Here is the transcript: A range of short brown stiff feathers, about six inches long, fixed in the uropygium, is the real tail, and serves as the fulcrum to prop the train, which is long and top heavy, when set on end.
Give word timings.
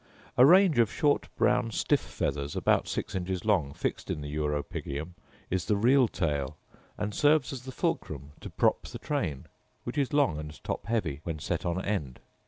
A 0.35 0.47
range 0.47 0.79
of 0.79 0.91
short 0.91 1.27
brown 1.35 1.69
stiff 1.69 1.99
feathers, 2.01 2.55
about 2.55 2.87
six 2.87 3.13
inches 3.13 3.45
long, 3.45 3.71
fixed 3.71 4.09
in 4.09 4.21
the 4.21 4.35
uropygium, 4.35 5.13
is 5.51 5.65
the 5.67 5.75
real 5.77 6.07
tail, 6.07 6.57
and 6.97 7.13
serves 7.13 7.53
as 7.53 7.65
the 7.65 7.71
fulcrum 7.71 8.31
to 8.41 8.49
prop 8.49 8.87
the 8.87 8.97
train, 8.97 9.45
which 9.83 9.99
is 9.99 10.11
long 10.11 10.39
and 10.39 10.59
top 10.63 10.87
heavy, 10.87 11.19
when 11.23 11.37
set 11.37 11.67
on 11.67 11.79
end. 11.85 12.19